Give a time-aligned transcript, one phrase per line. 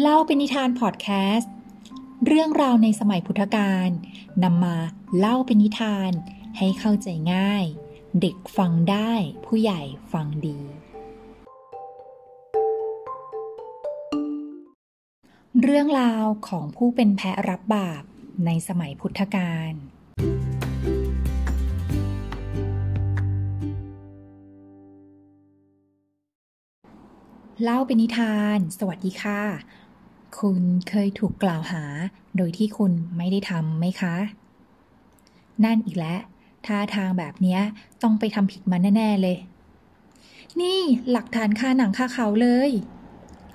[0.00, 1.52] เล่าเป็นนิทานพอดแคสต์
[2.26, 3.90] เรื่องราวในสมัยพุทธกาล
[4.44, 4.76] นำมา
[5.18, 6.10] เล่าเป็นนิทาน
[6.58, 7.64] ให้เข้าใจง่าย
[8.20, 9.12] เด็กฟังได้
[9.44, 9.80] ผู้ใหญ่
[10.12, 10.60] ฟังดี
[15.62, 18.02] เรื่องราวของผู้เป็นแพะรับบาป
[18.46, 19.72] ในสมัยพุทธกาล
[27.62, 29.42] เล่าเป็นนิทาน สวัสดีค่ะ
[30.38, 31.84] คุณเคยถูกกล่าวหา
[32.36, 34.14] โดยที่คุณไม่ได้ทำไหมคะ
[35.64, 36.20] นั่นอีกแล้ว
[36.66, 37.58] ท่าทางแบบนี้
[38.02, 39.36] ต้องไปทำผิดมาแน่ ๆ เลย
[40.60, 40.80] นี่
[41.10, 42.70] หลักฐานค่าหนังค่าเขาเลย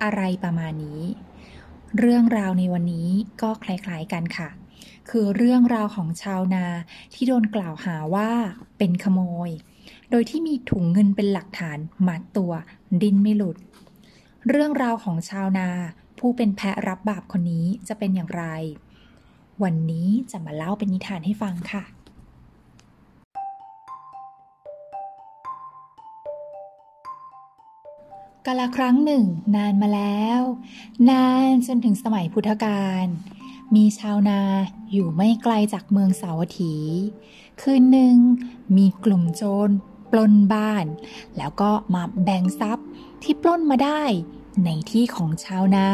[0.02, 1.02] อะไรประมาณนี้
[1.98, 3.08] เรื่องราวในวันนี้
[3.42, 4.48] ก็คล้ายๆกันค่ะ
[5.10, 6.66] คือเรื่องราวของชาวนา
[7.14, 8.30] ที่โดนกล่าวหาว่า
[8.78, 9.50] เป็นขโมย
[10.10, 12.52] โดยที่มีถุงเงินเป็นหลักฐานมัดตัว
[13.02, 13.56] ดินไม่หลุด
[14.48, 15.68] เรื่องราวของชาวนา
[16.20, 18.44] ผู้เป็นแพะรับบาปคนนี้จะเป็นอย่างไร
[19.62, 21.84] วันนี้จะมาเล่าเป็นนิทานให้ฟังค่ะ
[28.46, 29.24] กาลครั้งหนึ่ง
[29.56, 30.40] นานมาแล้ว
[31.10, 33.06] นานจนถึงสมัยพุทธกาล
[33.74, 34.40] มีชาวนา
[34.92, 36.74] อยู่ไม่ไกลจากเมืองสาวัตถี
[37.60, 38.16] คืนหนึ่ง
[38.76, 39.70] มีกลุ่มโจร
[40.10, 40.86] ปล้นบ้าน
[41.36, 42.86] แล้วก็มาแบ่งทรัพย์
[43.22, 44.02] ที่ปล้นมาได้
[44.66, 45.88] ในที่ของชาวนา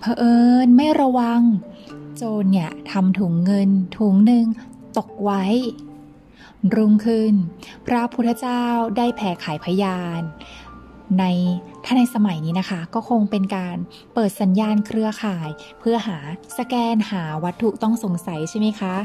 [0.00, 1.40] เผอิญไม่ระวัง
[2.16, 4.46] โจรเนี่ยทำถุงเงินถุงหนึ่ง
[4.98, 5.44] ตกไว้
[6.74, 7.34] รุ่งขึ้น
[7.86, 8.64] พระพุทธเจ้า
[8.96, 10.22] ได้แผ่ขายพยาน
[11.18, 11.24] ใน
[11.84, 13.76] ถ้าในสมัยนี้นะคะ ก็คงเป็นการ
[14.14, 15.48] เปิดสัญญาณเครือข่าย
[15.80, 16.18] เพื่อหา
[16.58, 18.96] สแกนหาวัตถุต้องสงสัยใช่ไหมคะ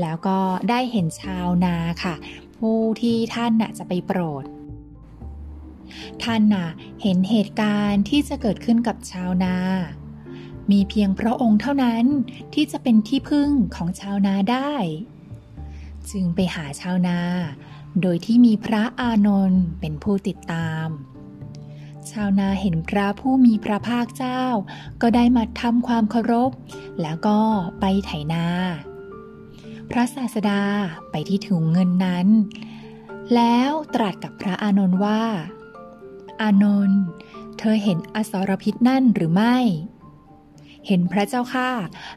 [0.00, 0.38] แล้วก็
[0.70, 2.14] ได้เห็นชาวนาค่ะ
[2.58, 4.44] ผู้ที่ท่านน่ะจะไปโปรด
[6.22, 6.68] ท่านน่ะ
[7.02, 9.56] เห็นเหตุการณ์ที่จะเกิดขึ้นกับชาวนา
[10.70, 12.04] มีเพียงพระองค์เท่านั้น
[12.54, 14.74] ที่จะเป็นที่พึ่งของชาวนาได้
[16.10, 17.18] จึงไปหาชาวนา
[18.02, 20.88] โดยที่มีพระอานนท์เป็นผู้ติดตาม
[22.10, 24.44] ชาวนาเห็นพระผู้มีพระภาคเจ้า
[25.02, 26.50] ก็ได้มาทำความเคารพ
[27.02, 27.38] แล้วก็
[27.80, 28.46] ไปไถนา
[29.90, 30.62] พระศาสดา
[31.10, 32.26] ไปที่ถุงเงินนั้น
[33.34, 35.22] แล้วตรัสกับพระอานนท์ว่า
[36.42, 37.02] อานนท์
[37.58, 39.56] เธอเห็นอสรพิษนั่นหรือไม่
[40.86, 41.70] เห็นพระเจ้าค่ะ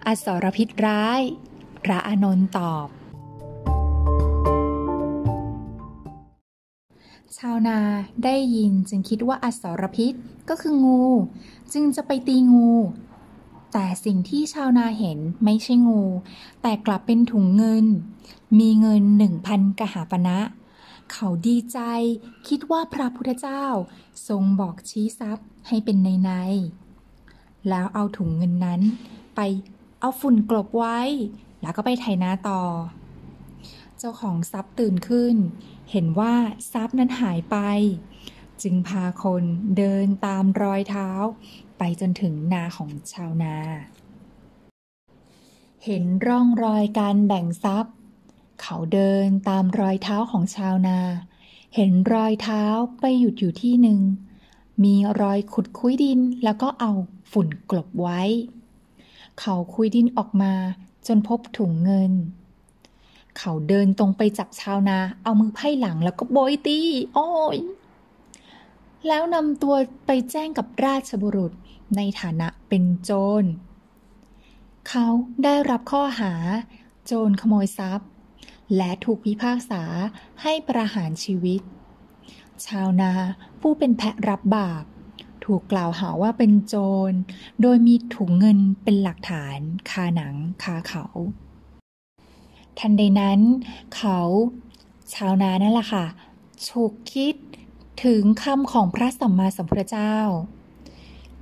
[0.08, 1.22] อสรพิษร้าย
[1.84, 2.88] พระอานนท์ตอบ
[7.38, 7.80] ชาวนา
[8.24, 10.14] ได้ยินจึงคิดว่าอสรพิษ
[10.50, 11.04] ก็คืองู
[11.74, 12.72] จึงจะไปตีงู
[13.74, 16.02] แต่สิ่งที่ชาวนาเห็นไม่ใช่งู
[16.62, 17.86] แต่กลับเป็นถุงเงิน
[18.60, 20.40] มีเงินหนึ่งพันกหาปณะ
[21.14, 21.80] เขาดีใจ
[22.48, 23.66] คิดว่าพระพุทธเจ้า
[24.28, 26.32] ทรงบอกชี้ทรัพย์ให้เป็นในใน
[27.70, 28.82] แล้วเอาถุงเงินนั้น
[29.36, 29.40] ไป
[30.00, 31.00] เอาฝุ่นกลบไว้
[31.62, 32.62] แล้วก็ไปไถนาต่อ
[33.98, 35.36] เจ้าของทรัพย์ตื่นขึ้น
[35.92, 36.34] เห็นว่า
[36.72, 37.58] ทรัพย์นั้นหายไป
[38.62, 39.44] จึงพาคน
[39.78, 41.10] เดินตามรอยเท้า
[41.78, 43.58] ไปจนถึงนาของชาวนา
[45.86, 47.96] เห็นร่องรอยการแบ่งทรัพย์
[48.64, 51.00] เขาเดินตามรอยเท้าของชาวนา
[51.76, 52.64] เห็นรอยเท้า
[53.00, 54.00] ไปหยุดอยู่ที่หนึ่ง
[54.84, 56.92] มีรอยขุดคุ้ยดินแล้วก็เอา
[57.32, 58.22] ฝุ่นกลบไว้
[59.40, 60.54] เขาคุยดินออกมา
[61.08, 62.12] จนพบถุงเงิน
[63.38, 66.80] เขาเดินตรงไปจับชาวนา เอามือไพ่หลังแล้วก็โบยตี
[67.14, 67.58] โอ้ย
[69.08, 69.76] แล้วนำตัว
[70.06, 71.52] ไปแจ้งกับราชบุรุษ
[71.96, 73.44] ในฐานะเป็นโจร
[74.90, 75.06] เขา
[75.44, 76.34] ได้รับข้อหา
[77.06, 78.10] โจรขโมยทรัพย์
[78.78, 79.84] และถูกพิพากษา
[80.42, 81.62] ให้ประหารชีวิต
[82.66, 83.12] ชาวนา
[83.62, 84.84] ผู้เป็นแพะรับบาป
[85.46, 86.76] ถูกกล่าวหาว่าเป็นโจ
[87.10, 87.14] ร
[87.62, 91.06] โดยมีถุงเงินเป็นหลักฐานคาหนังคาเขา
[92.80, 93.40] ทันใดนั้น
[93.96, 94.20] เขา
[95.14, 96.06] ชาวนานั่นแหละค่ะ
[96.68, 97.36] ฉุกคิด
[98.04, 100.18] ถึงคำของพระสัมมาสัมพุทธเจ้า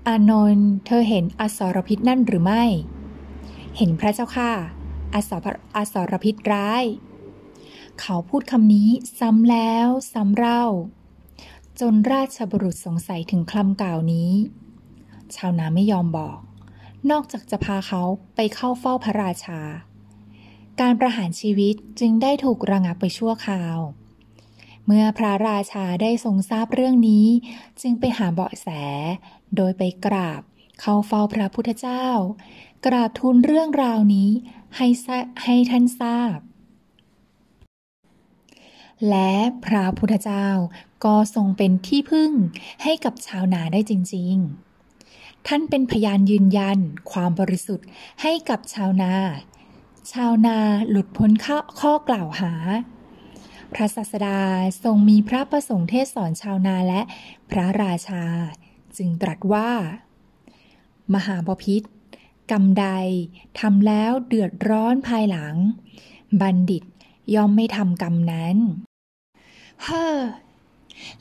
[0.07, 2.63] อานนท์เธอเห็นอสรพิษนั่นหรือไม่
[3.77, 4.51] เห็นพระเจ้าค่ะ
[5.13, 6.83] อสรอสรพิษร้าย
[8.01, 8.89] เขาพูดคำนี้
[9.19, 10.65] ซ้ำแล้วซ้ำเล่า
[11.79, 14.31] จนราชบุรุษสงสัยถึงคำกล่าวนี้
[15.35, 16.37] ชาวนาไม่ยอมบอก
[17.09, 18.01] นอกจากจะพาเขา
[18.35, 19.61] ไปเข้าเฝ้าพระราชา
[20.81, 23.77] การประหารชีวิตจึงได้ถูกระงับไปชั่วคราว
[24.85, 27.27] เมื่อพระราชาได้ทรงทราบเรื่องนี้
[27.81, 28.67] จึงไปหาเบาะแส
[29.55, 30.41] โดยไปกราบ
[30.81, 32.07] เข้าเฝ้าพระพุทธเจ้า
[32.85, 34.29] กราบทูลเรื่องราวนี้
[34.75, 34.87] ให้
[35.43, 36.37] ให้ท่านทราบ
[39.09, 39.33] และ
[39.65, 40.47] พระพุทธเจ้า
[41.05, 42.31] ก็ทรงเป็นที่พึ่ง
[42.83, 44.35] ให้กับชาวนาได้จริง
[44.87, 46.79] ๆ ท่านเป็นพยานยืนยัน
[47.11, 47.87] ความบริสุทธิ์
[48.21, 49.13] ให้กับชาวนา
[50.11, 50.57] ชาวนา
[50.89, 51.31] หลุดพ้น
[51.79, 52.53] ข้อกล่าวหา
[53.73, 54.41] พระศาสดา
[54.83, 57.01] ทรงมีพระประสงค์เทศสอนชาวนาและ
[57.51, 58.23] พระราชา
[58.97, 59.69] จึงตรัสว่า
[61.13, 61.83] มหาบพิษ
[62.51, 62.87] กรรมใด
[63.59, 65.55] ทำแล้วเดือดร้อนภายหลัง
[66.41, 66.83] บัณฑิต
[67.35, 68.57] ย่อมไม่ทำกรรมนั้น
[69.83, 70.19] เฮ้อ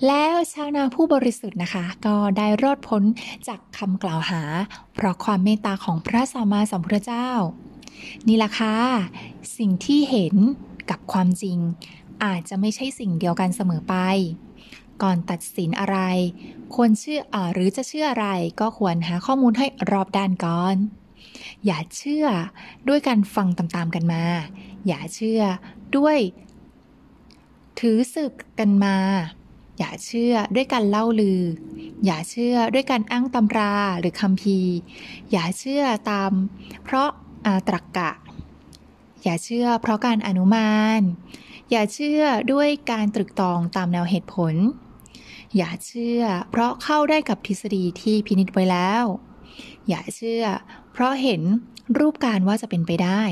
[0.07, 3.03] แล้วชาวนาผู้บริสุทธิ์นะคะ ก็ได้รอดพ้น
[3.49, 4.43] จากคำกล่าวหา
[4.95, 7.29] เพราะความเมตตาของพระสัมมาสัมพุทธเจ้า
[8.27, 8.77] นี่ล่ะค่ะ
[9.59, 10.35] สิ่งที่เห็น
[10.91, 11.59] กับความจริง
[12.25, 13.95] อาจจะไม่ใช่สิ่งเดียวกันเสมอไป
[15.03, 15.99] ก่อนตัดสินอะไร
[16.75, 18.29] ควรเชื่ออหรือจะเชื่ออะไร
[18.61, 20.77] ก็ควรหาข้อมูลให้รอบด้านก่อน
[21.67, 22.27] อย่าเชื่อ
[22.89, 24.25] ด้วยการฟังตามๆกันมา
[24.87, 25.43] อย่าเชื่อ
[25.97, 26.19] ด้วย
[27.81, 28.97] ถือสึกกันมา
[29.79, 31.43] อย่าเชื่อด้วยการเล่าลือ
[32.05, 34.59] อย่าเชื่อด้วยการอ้างตำราหรือคำพี
[35.33, 36.33] อย่าเชื่อตาม
[36.85, 37.09] เพราะ
[37.47, 38.11] อาตรกกะ
[39.23, 41.01] อย่าเชื่อเพราะการอนุมาน
[41.71, 42.23] อย่าเชื่อ
[42.53, 44.55] ด้วยการตรึกตองตามแนวเหตุผล
[45.57, 49.05] อย่าเชื่อเพราะเข้าได้กับทฤษฎีที่พินิจไว้แล้ว
[49.89, 50.45] อย่าเชื่อ
[50.93, 51.43] เพราะเห็น
[51.99, 53.23] รูปการว่าจะเป็นไปได้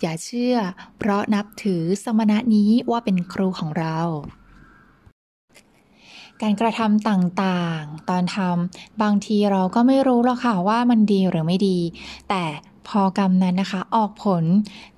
[0.00, 0.56] อย่าเชื่อ
[0.98, 3.98] เพราะนับถือสมณะนี้ว่าเป็นครูของเรา
[6.42, 11.78] การกระทำต่างๆ ตอนทำบางทีเราก็ไม่รู้หรอกค่ะว่ามันดีหรือไม่ดี
[12.28, 12.44] แต่
[12.88, 14.44] พอกรรมนั้นนะคะ ออกผล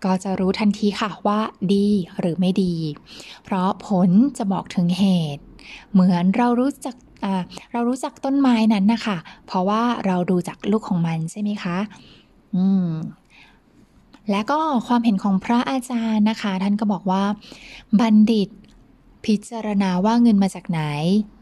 [0.04, 1.40] ก็จะรู้ทันทีค่ะว่า
[1.72, 1.86] ดี
[2.20, 2.74] หรือไม่ดี
[3.44, 5.04] เพราะผลจะบอกถึงเห
[5.36, 5.42] ตุ
[5.92, 6.96] เหมือนเรารู้จัก
[7.72, 9.16] เรารู้จักต้นไม้นั้นนะคะ
[9.46, 11.78] เพราะว่าเราดูจากลูกของมันใช่ไหมคะ
[12.56, 12.86] อืม
[14.30, 17.24] และก็ความเห็นของพระอาจารย์นะคะ ท่านก็บอกว่า
[18.00, 18.48] บัณฑิต
[19.24, 20.80] พิจารณาว่าเงินมาจากไหน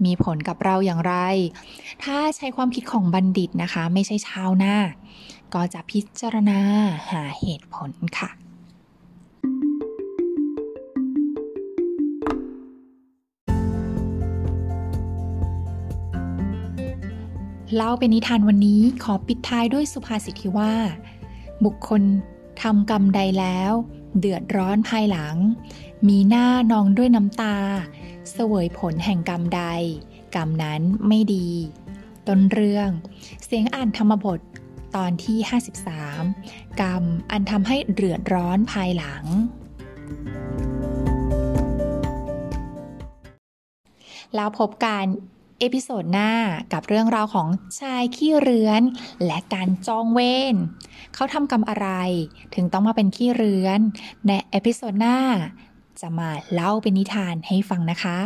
[0.05, 1.15] มีผลกับเราอย่างไร
[2.05, 4.77] ถ้าใช้ความคิดของบัณฑิตนะคะ ไม่ใช่ชาวนา
[5.55, 6.61] ก็จะพิจารณา
[7.11, 8.31] หาเหตุผลค่ะ
[17.77, 20.73] เล่าเป็นนิทานวันนี้ขอปิดท้ายด้วยสุภาษิตที่ว่า
[21.65, 22.03] บุคคล
[22.62, 23.72] ทำกรรมใดแล้ว
[24.18, 25.36] เดือดร้อนภายหลัง
[26.08, 27.56] มีหน้านองด้วยน้ำตา
[28.32, 29.62] เสวยผลแห่งกรรมใด
[30.34, 31.48] กรรมนั้นไม่ดี
[32.28, 32.90] ต้นเรื่อง
[33.44, 34.40] เสียงอ่านธรรมบท
[34.96, 35.38] ตอนที่
[36.08, 39.24] 53 กรรมอันทำให้เดือดร้อนภายหลัง
[44.34, 45.04] แล้วพบกัน
[45.61, 46.32] episode หน้า
[46.72, 47.48] กับเรื่องราวของ
[47.80, 48.82] ชายขี้เรือน
[49.26, 50.20] และการจองเว
[50.52, 50.54] ร
[51.14, 51.88] เขาทำกรรมอะไร
[52.54, 53.80] ถึงต้องมาเป็นขี้เรือน
[54.26, 55.18] ใน episode หน้า
[56.00, 58.18] จะมาเล่าเป็นนิทานให้ฟังนะคะ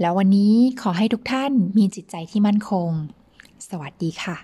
[0.00, 2.90] แล้ววันนี้ขอให้ทุกท่านมีจิตใจที่มั่นคง
[3.68, 4.36] สวัสดีค่ะ